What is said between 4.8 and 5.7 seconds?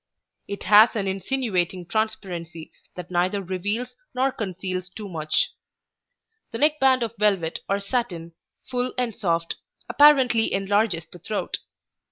too much.